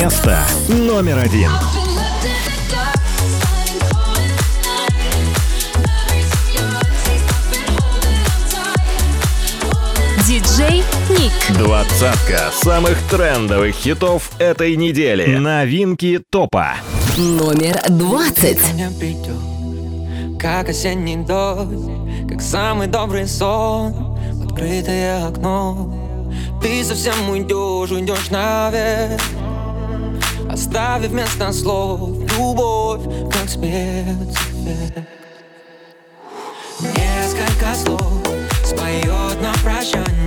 [0.00, 0.38] Место
[0.68, 1.50] номер один.
[10.24, 11.32] Диджей Ник.
[11.58, 15.34] Двадцатка самых трендовых хитов этой недели.
[15.34, 16.74] Новинки топа.
[17.16, 18.74] Номер 20.
[18.74, 25.92] Меня придет, как осенний дождь, как самый добрый сон, открытое окно.
[26.62, 29.20] Ты совсем уйдешь, уйдешь наверх,
[30.58, 32.00] оставив вместо слов
[32.36, 35.08] любовь, как спецэффект.
[36.80, 38.12] Несколько слов
[38.64, 40.17] споет на прощание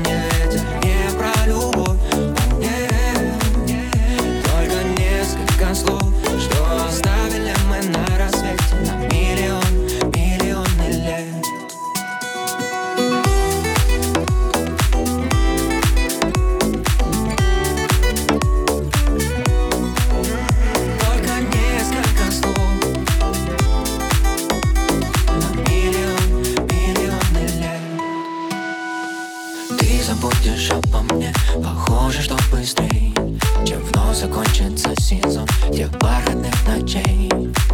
[34.13, 37.29] Закончится сезон Тех бархатных ночей.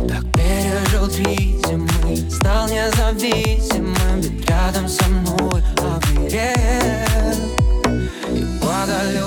[0.08, 6.58] Так пережил три зимы Стал независимым Ведь рядом со мной оберег
[8.30, 9.18] И падали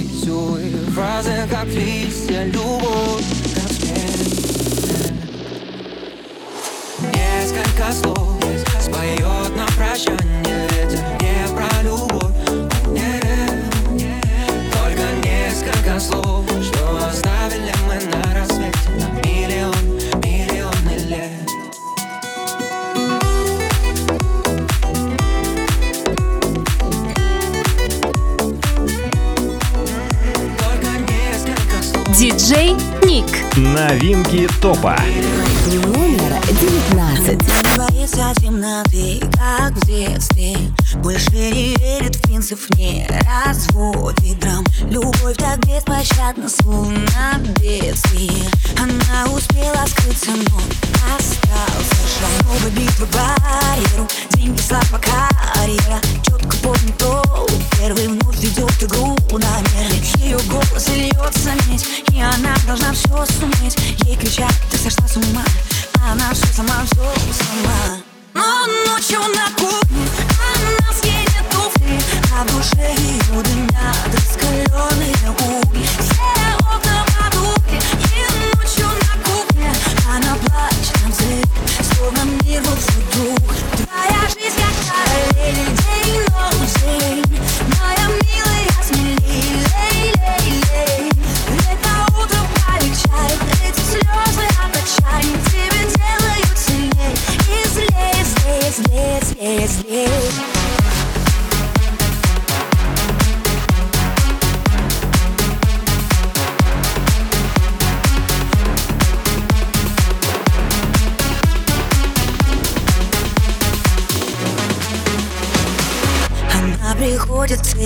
[0.00, 5.12] и Фразы, как листья Любовь, как свет
[7.14, 8.40] Несколько слов
[8.80, 10.47] споет на прощание
[32.48, 33.26] Диджей Ник.
[33.58, 34.96] Новинки топа.
[35.66, 37.38] Номер 19.
[37.76, 40.37] Боится темноты, как в детстве
[41.08, 43.08] Больше не верит в принцип, не
[43.46, 44.62] разводит драм.
[44.90, 48.44] Любовь так беспощадна, словно бедствие.
[48.78, 50.60] Она успела скрыться, но
[51.16, 55.98] остался шрам Новая битва барьеру, деньги, слава, карьера.
[56.26, 57.46] Четко помню то,
[57.80, 63.78] первый вновь ведет игру намеренно Ее голос льется медь, и она должна все суметь.
[64.04, 65.42] Ей кричат, ты сошла с ума
[66.10, 67.02] она все сама, все
[67.32, 67.98] сама.
[68.34, 70.06] Но ночью на кухне
[70.54, 70.77] Она
[72.40, 77.80] А в душе ее дымят Раскаленные угли Все окна потухли
[78.14, 79.72] И ночью на кухне
[80.08, 81.48] Она на взрыв
[81.82, 82.76] Словно мир был
[83.16, 87.24] дух Твоя жизнь как параллель День, ночь, день
[87.80, 91.10] Моя милая, смелей Лей, лей, лей
[91.68, 97.14] Это утро полегчает Эти слезы от отчаяния Тебе делают сильней
[97.48, 100.48] И злее, злее, злее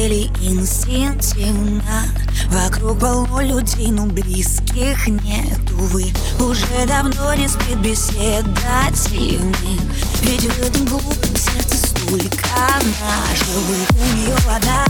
[0.03, 2.03] цели инстинктивно
[2.49, 8.49] Вокруг полно людей, но близких нет, увы Уже давно не спит беседа
[9.09, 9.81] дивных
[10.23, 12.49] Ведь в этом глупом сердце столько
[13.01, 14.87] наживых У нее одна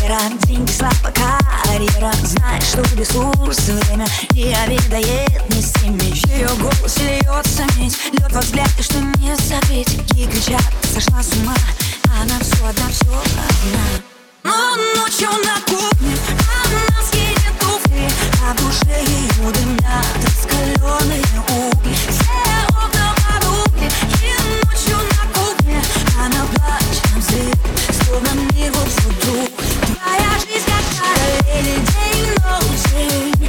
[0.00, 2.12] вера, деньги, слава, карьера.
[2.22, 8.40] Знает, что ресурс, время не обедает ни с теми Ее голос льется медь, лед во
[8.40, 10.62] взгляд, и что не забыть Ей кричат,
[10.94, 11.56] сошла с ума,
[12.20, 14.11] она все одна, все одна
[14.44, 14.50] Но
[14.96, 16.16] ночью на кухне
[16.64, 18.08] она съедет туфли
[18.44, 21.94] А в душе ее дымят раскаленные угли.
[22.08, 23.88] Все окна потухли
[24.20, 24.34] И
[24.66, 25.80] ночью на кухне
[26.18, 27.54] она плачет взрыв
[28.04, 29.50] Словно мир был вдруг.
[30.02, 33.41] Твоя жизнь как параллель День, ночь,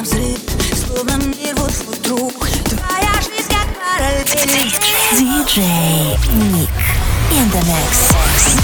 [0.00, 0.38] меня взрыв
[0.76, 2.32] Словно мир вот-вот вдруг.
[2.64, 4.72] Твоя жизнь как параллель
[5.18, 6.16] Диджей
[6.52, 6.70] Ник
[7.30, 8.12] Индомекс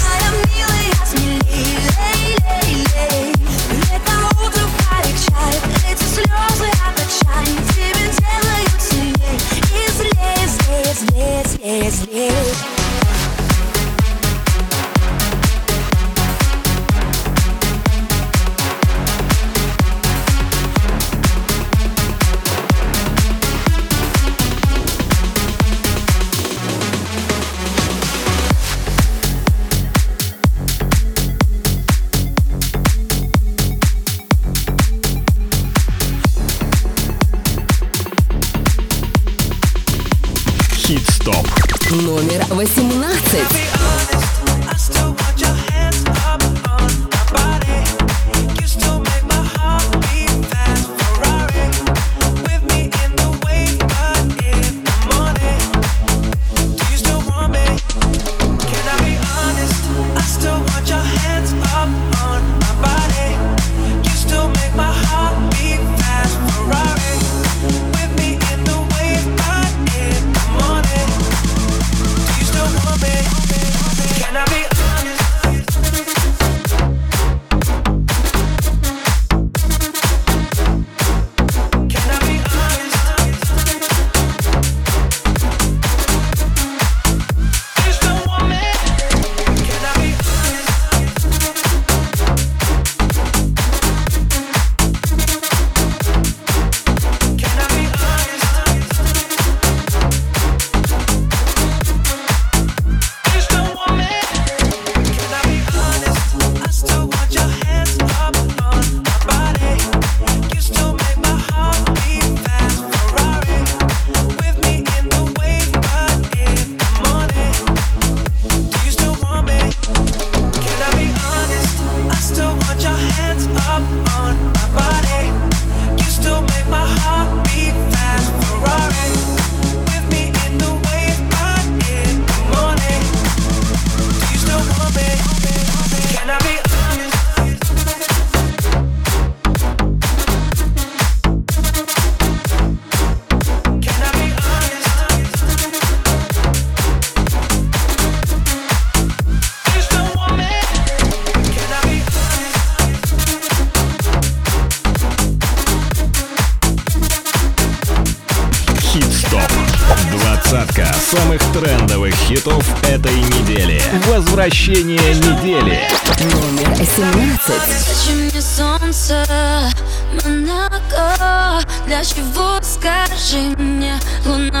[0.03, 3.33] Моя милая, смелей лей, лей, лей.
[3.93, 7.61] Это утро полегчает Эти слезы от отчаяния.
[8.17, 9.37] Делают сильней
[9.73, 12.76] И злей, злей, злей, злей, злей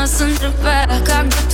[0.07, 1.46] нас он трупе, как бы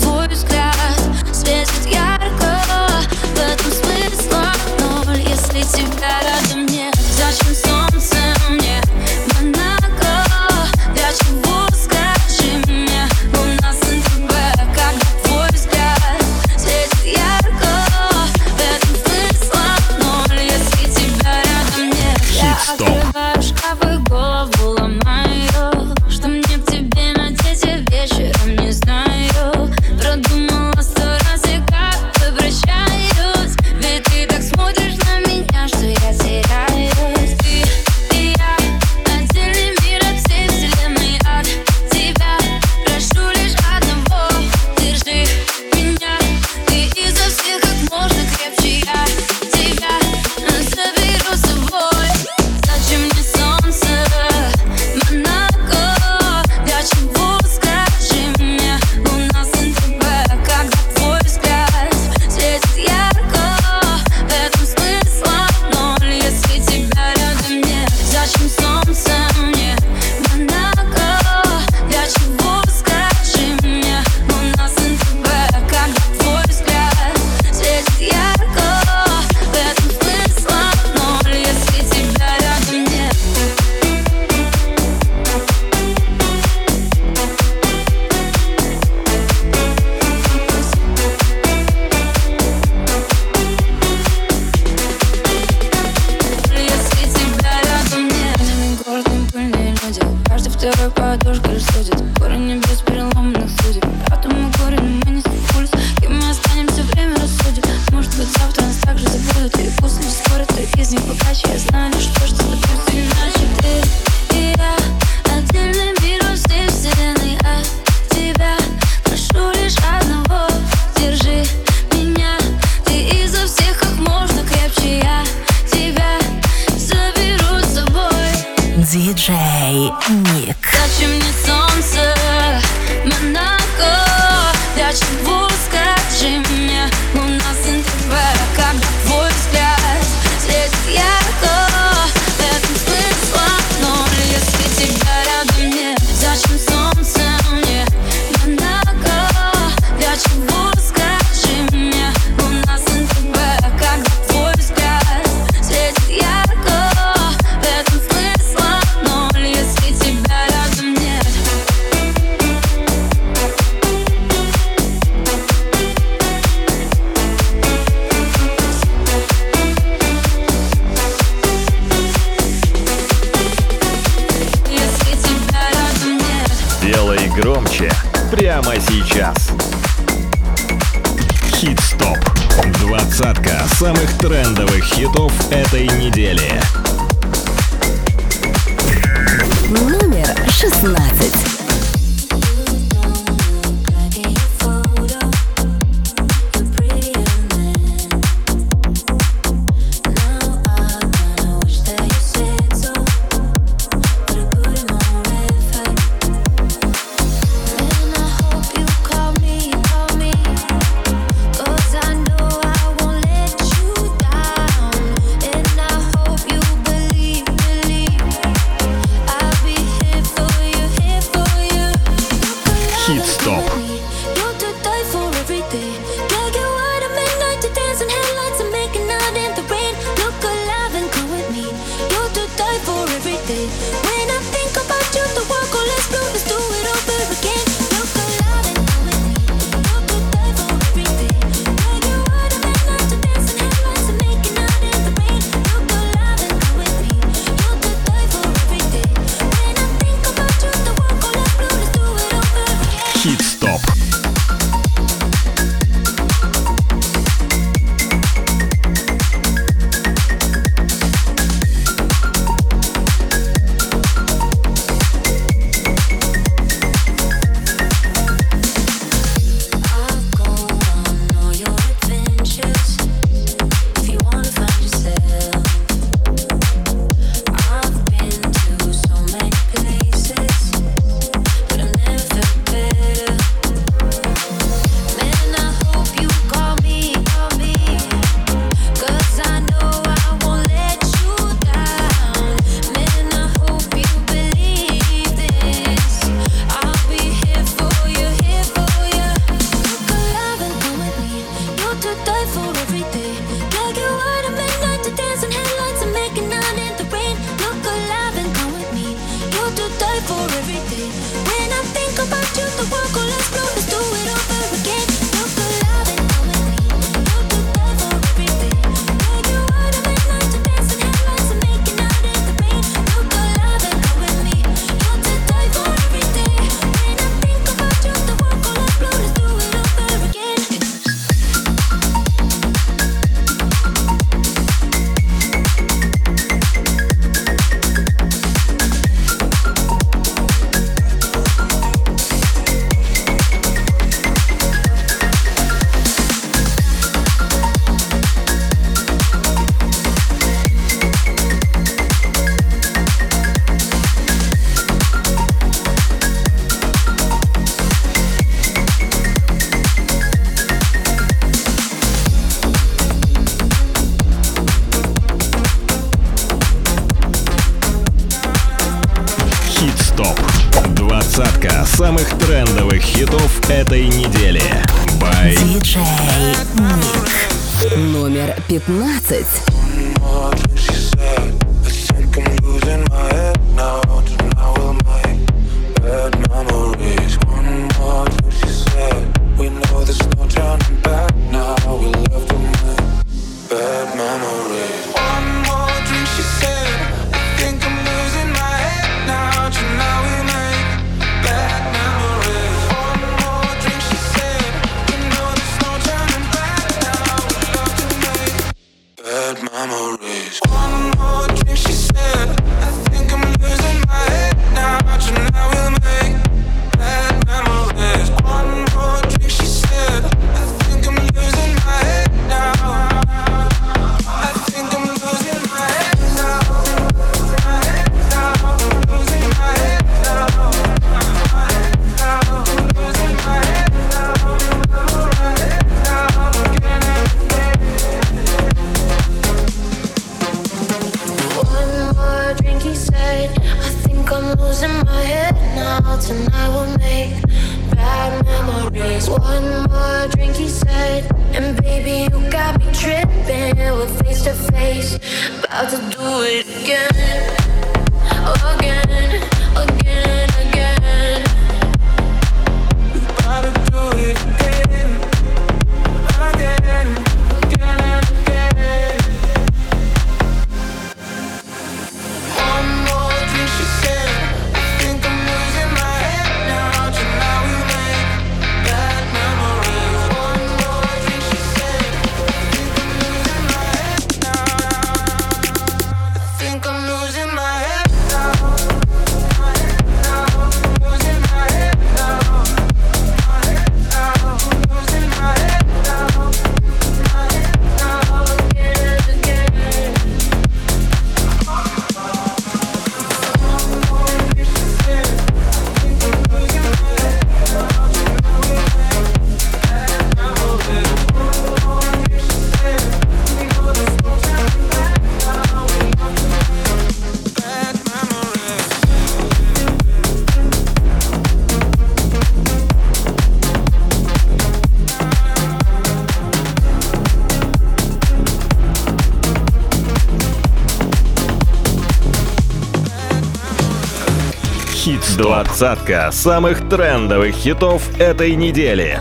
[535.64, 539.20] Двадцатка самых трендовых хитов этой недели.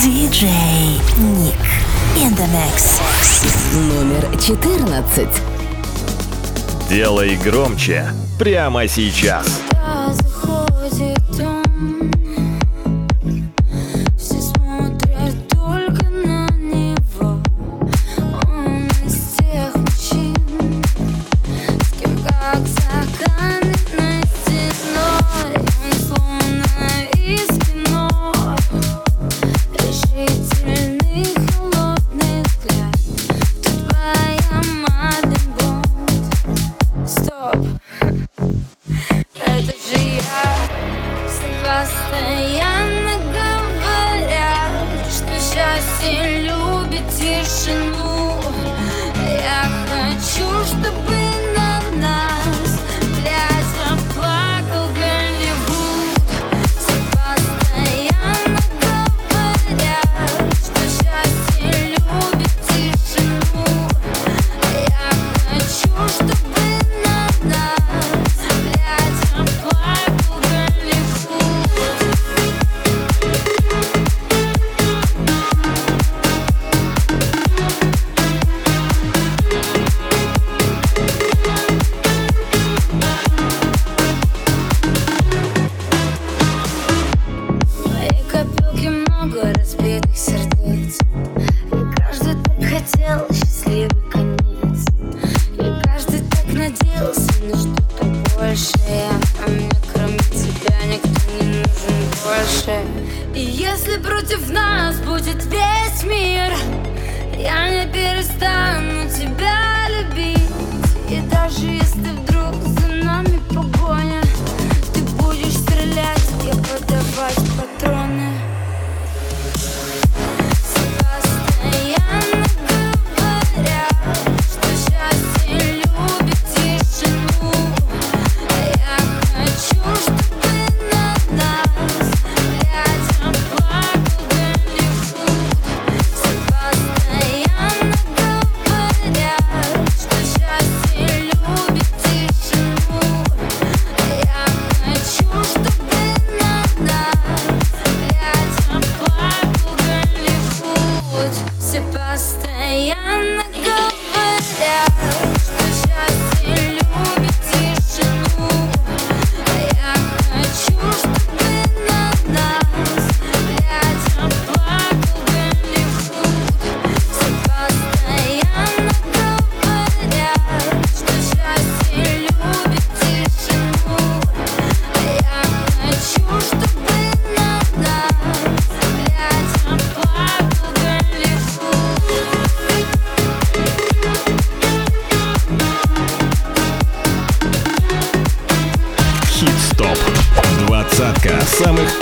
[0.00, 0.48] DJ
[1.18, 1.56] Nick
[2.16, 3.00] in the mix.
[3.74, 5.28] Номер 14.
[6.88, 8.06] Делай громче
[8.38, 9.60] прямо сейчас.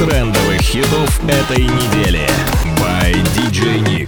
[0.06, 2.26] трендовых хитов этой недели.
[2.80, 4.01] By DJ Nick.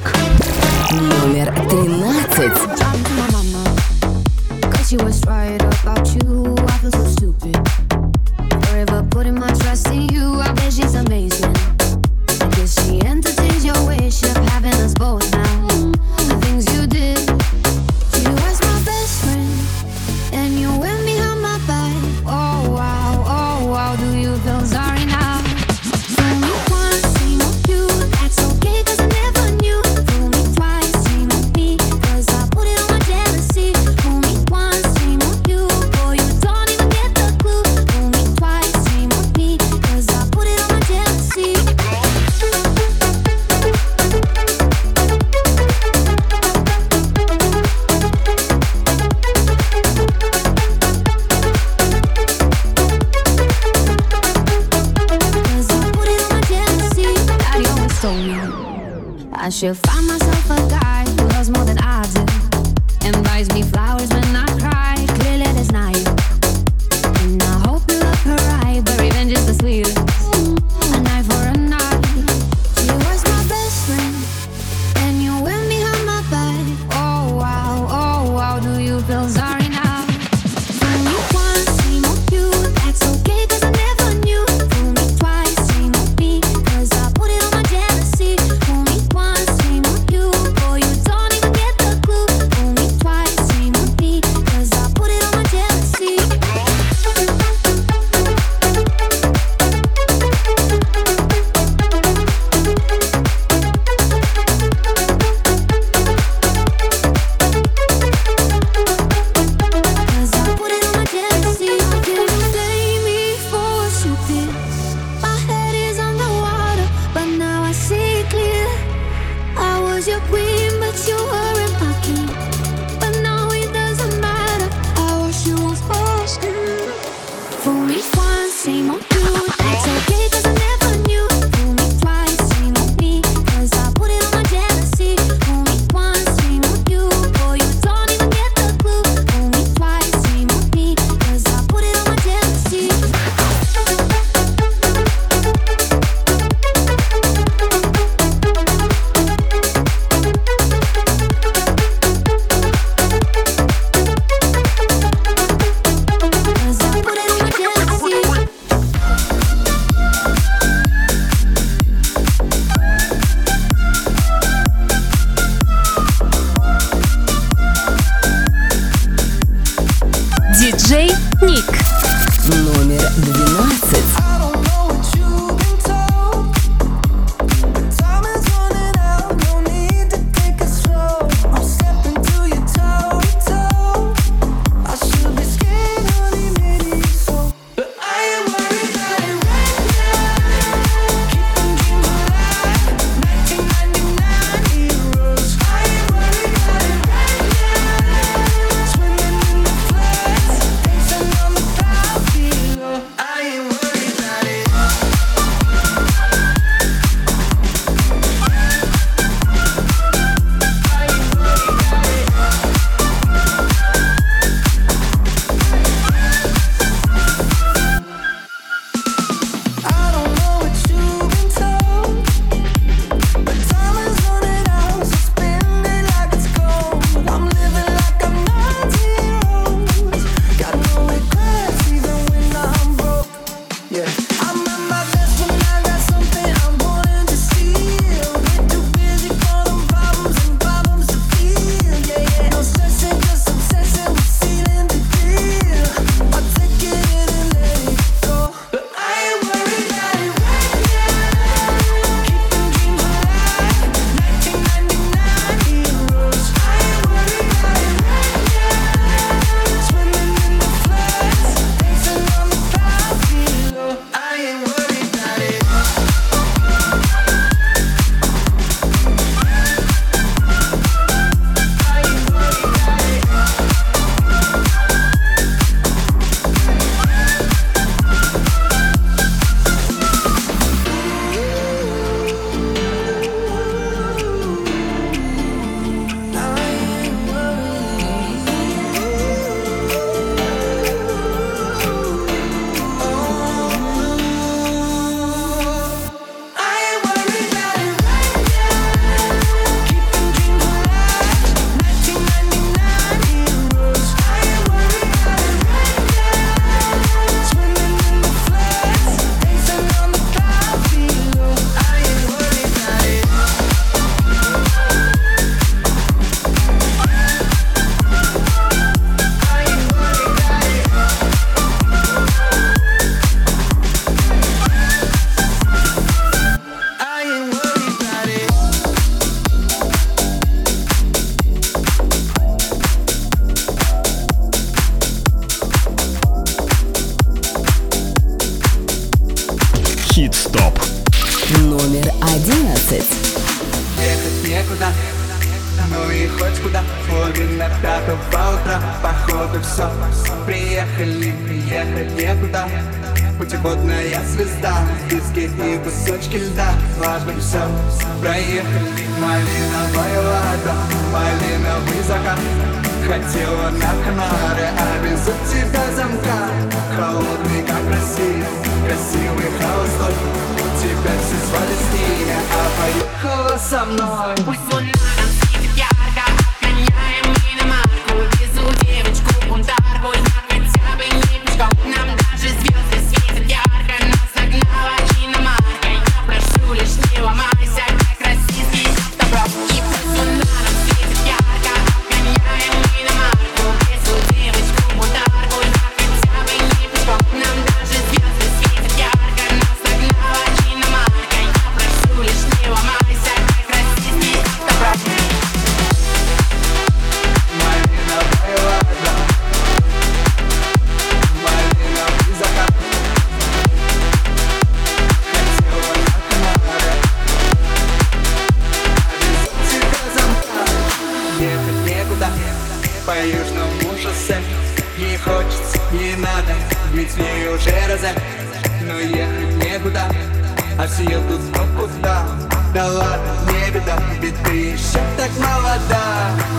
[358.25, 359.04] right here.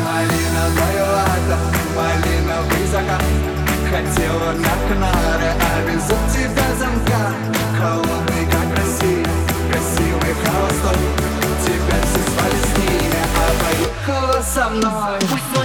[0.06, 1.58] Малина Тойота,
[1.96, 2.58] малина
[2.92, 3.24] закат
[3.90, 7.34] Хотела на кнаре а везут тебя замка.
[7.80, 9.26] Холодный как Россия,
[9.72, 10.98] красивый холостой.
[11.64, 15.65] Тебя все свали с ними, а поехала со мной.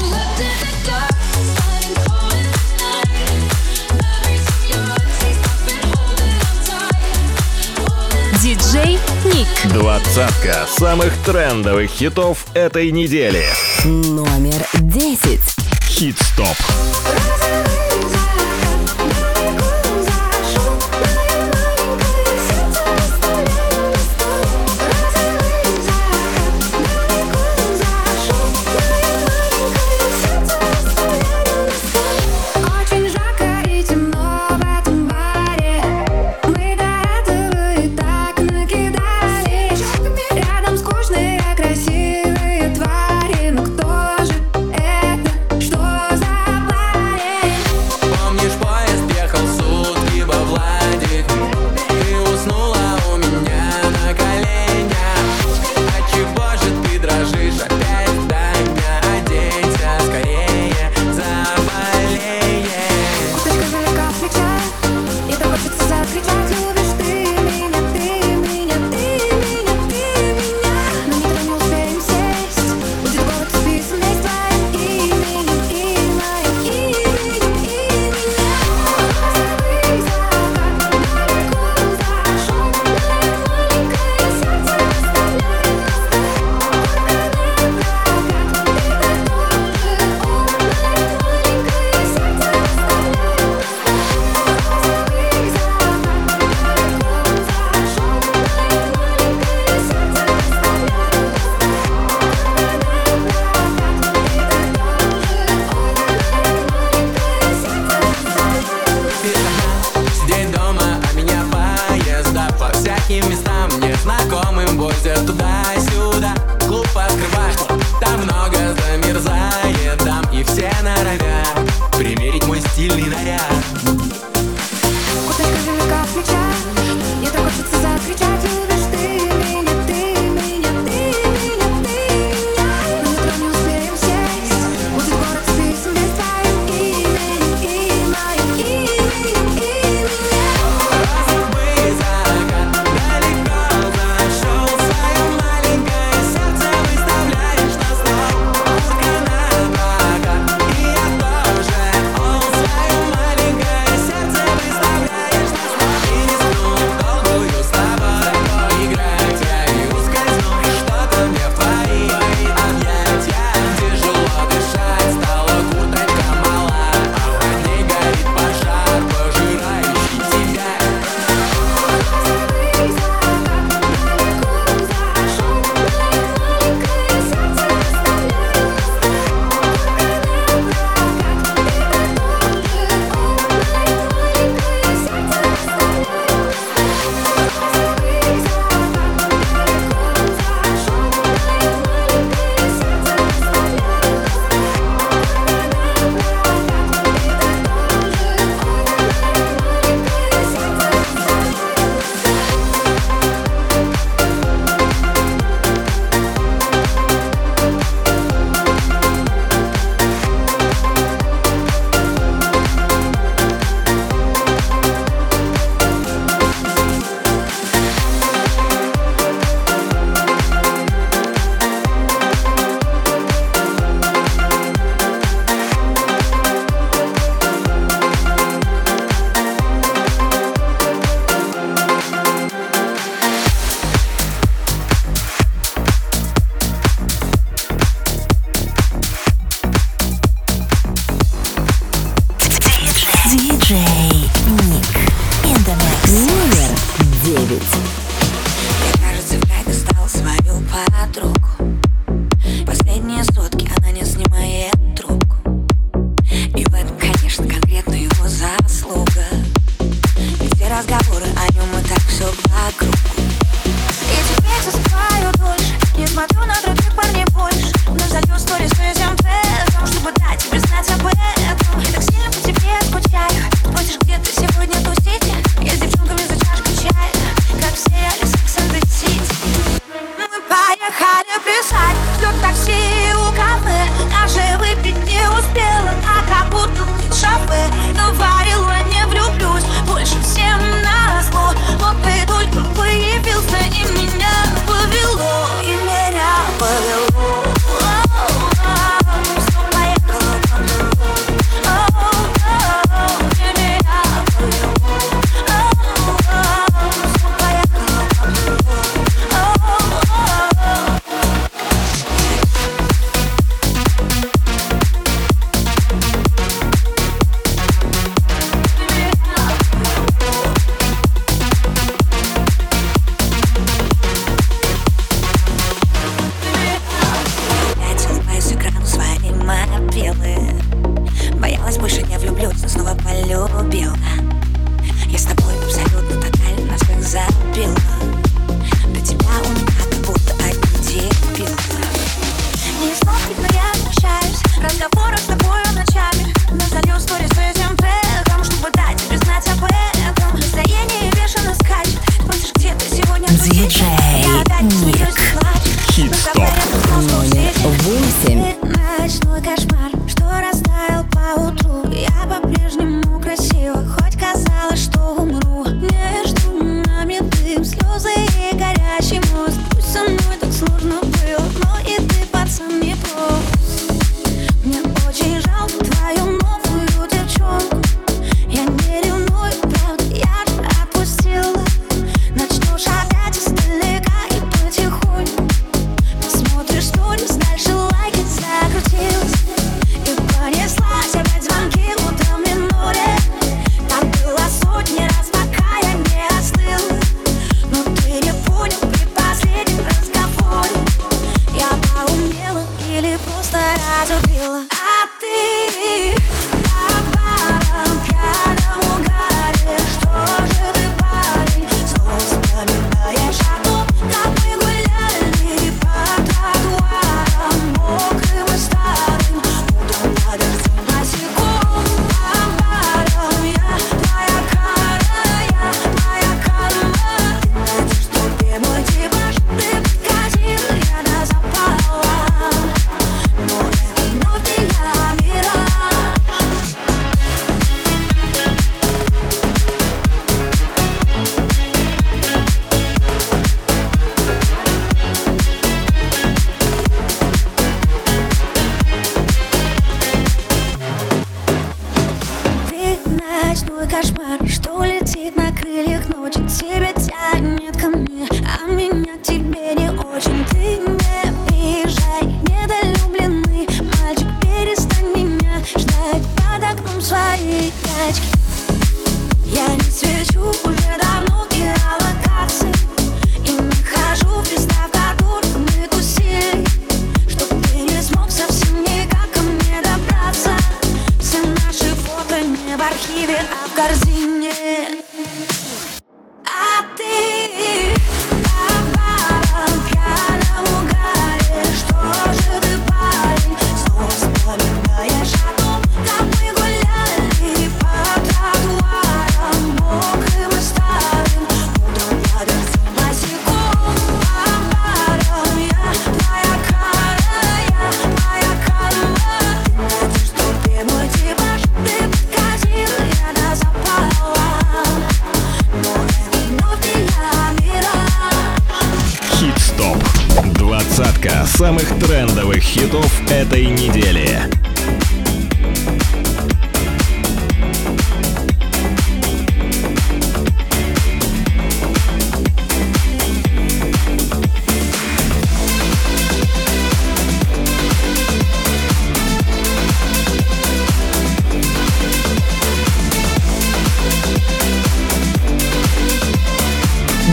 [9.23, 9.47] Маятник.
[9.73, 13.43] Двадцатка самых трендовых хитов этой недели.
[13.83, 15.55] Номер десять.
[15.87, 16.47] Хит-стоп.
[16.47, 17.90] Хит-стоп.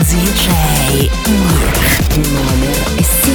[0.09, 0.49] DJ
[1.27, 3.29] Nick, номер 7.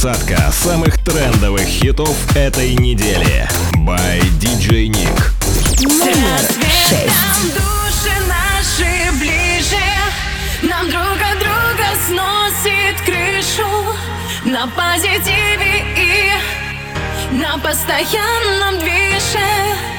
[0.00, 3.48] двадцатка самых трендовых хитов этой недели.
[3.74, 5.32] By DJ Nick.
[5.82, 6.38] Номер
[6.88, 7.52] шесть.
[7.52, 9.76] Души наши ближе,
[10.62, 13.68] нам друг от друга сносит крышу
[14.44, 19.97] на позитиве и на постоянном движении.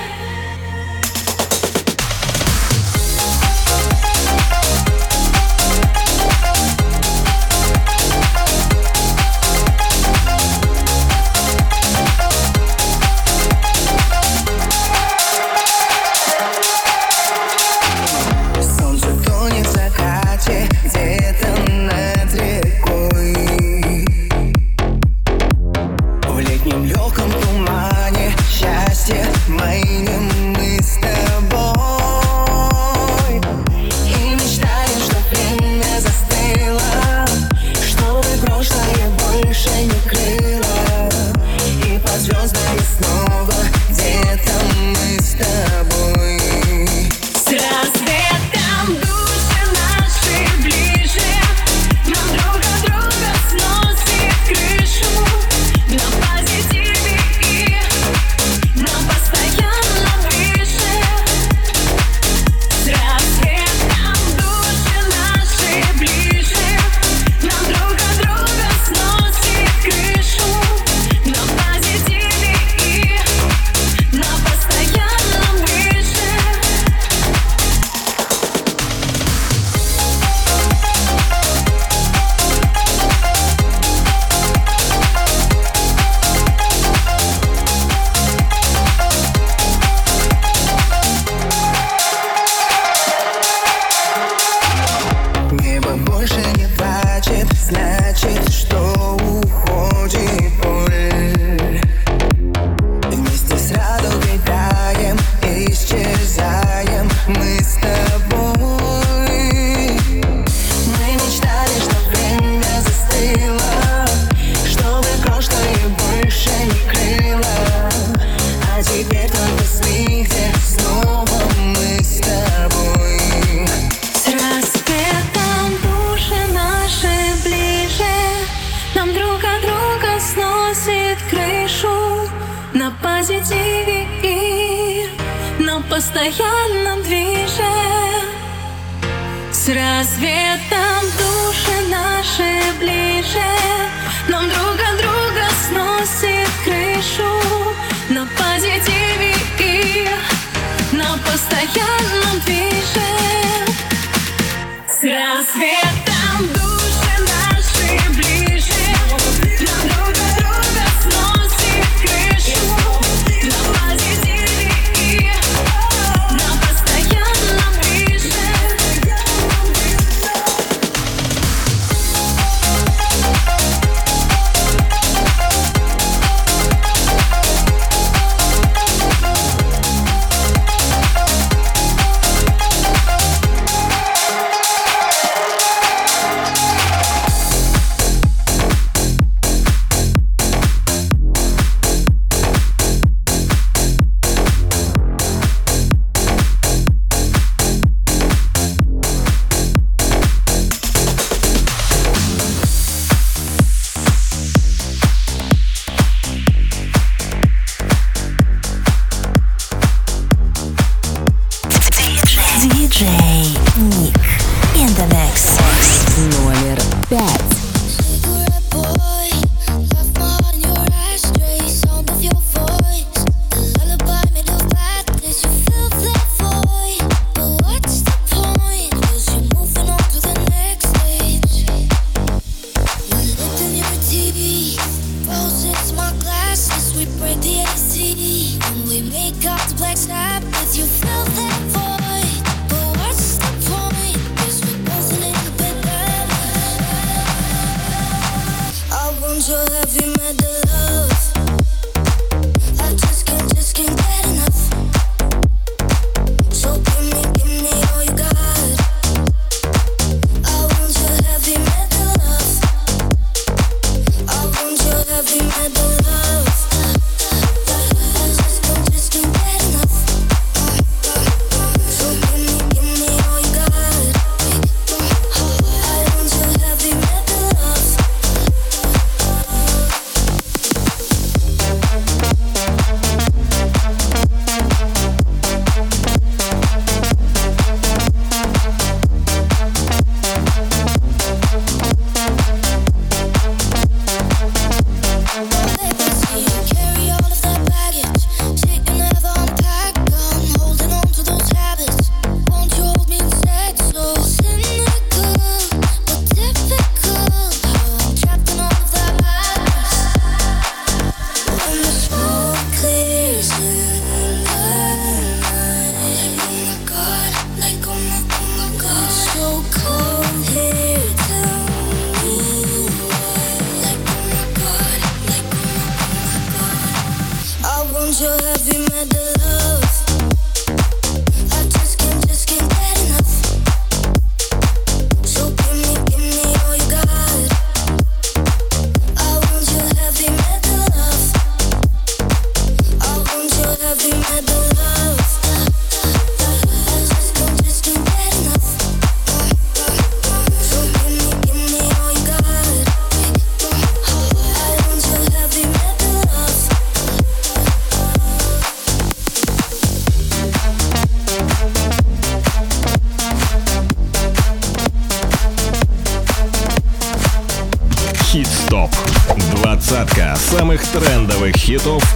[371.69, 372.08] Хитов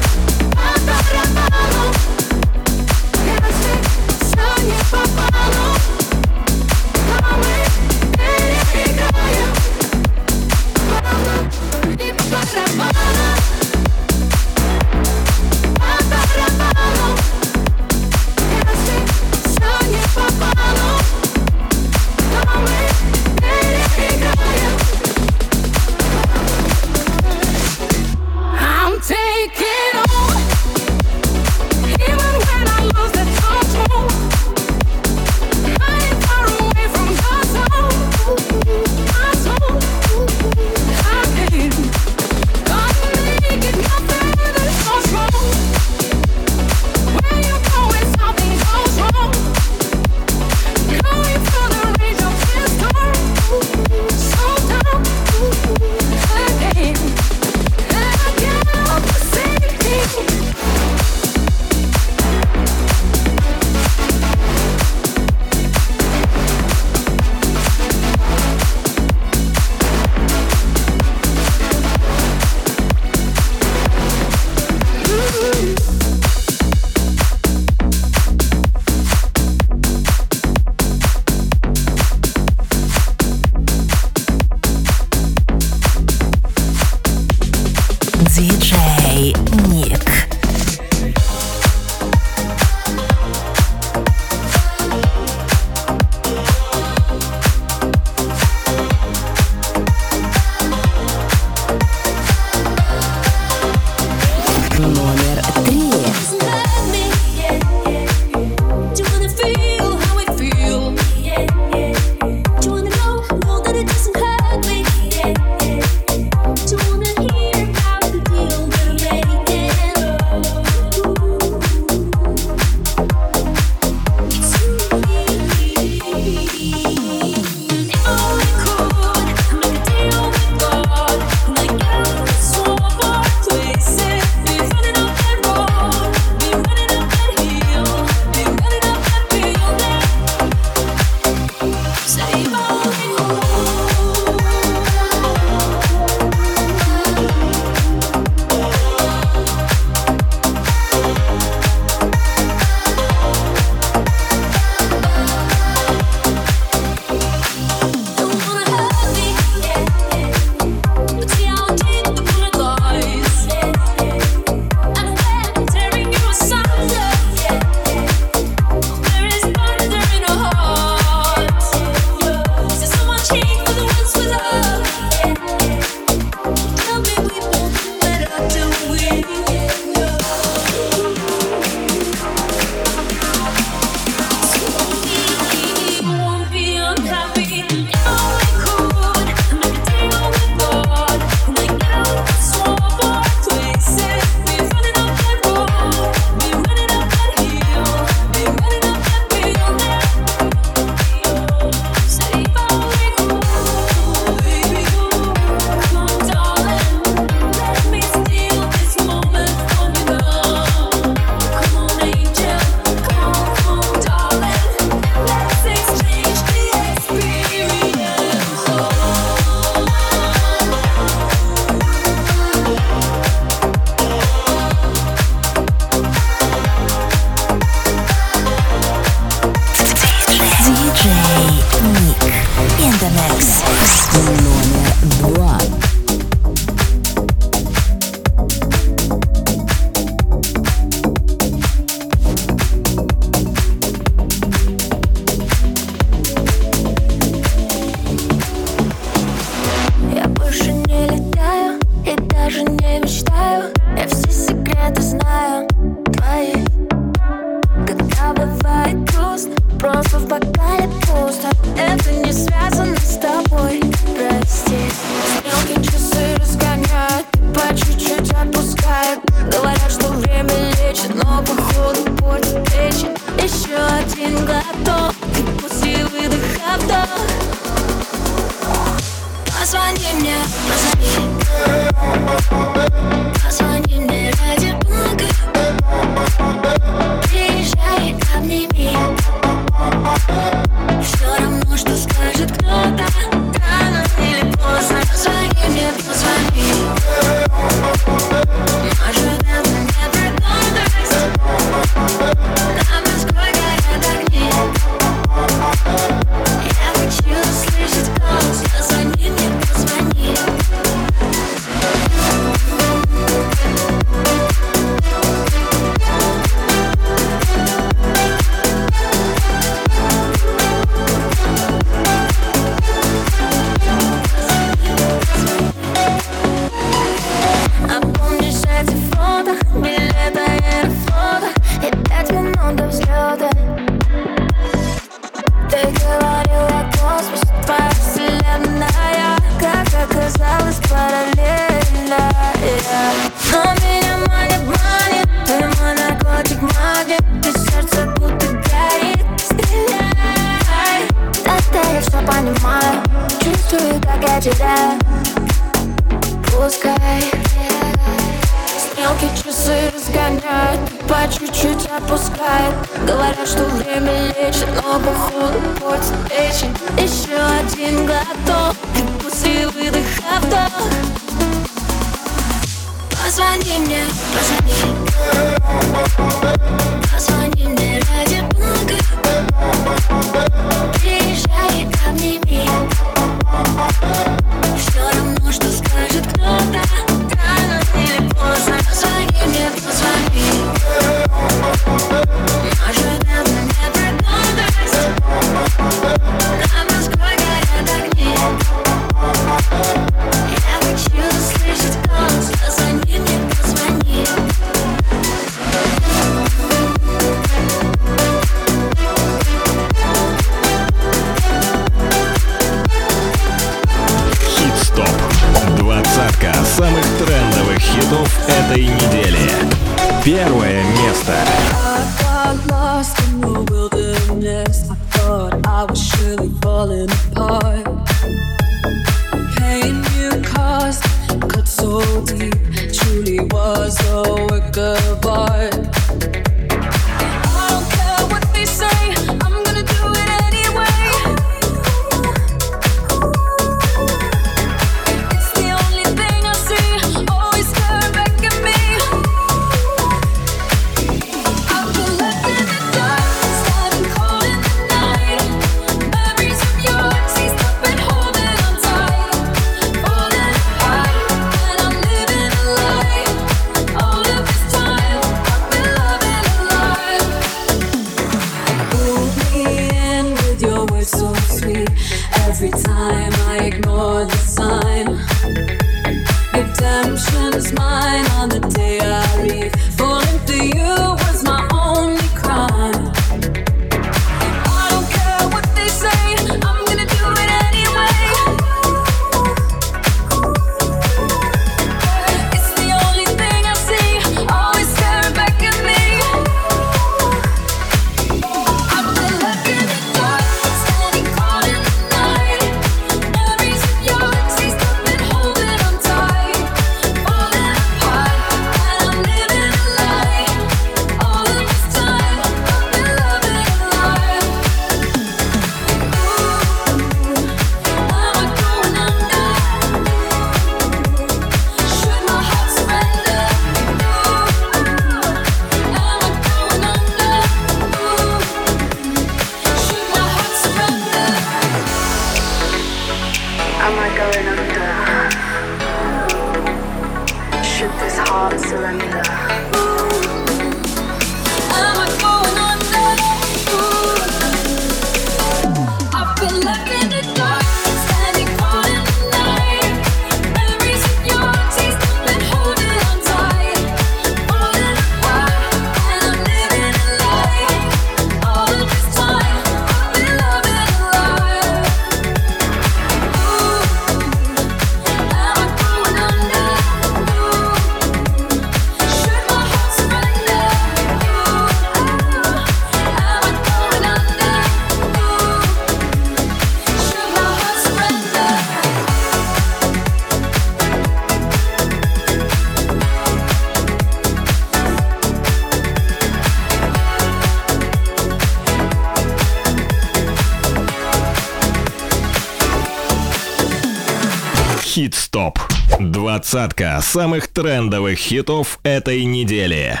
[597.08, 600.00] самых трендовых хитов этой недели.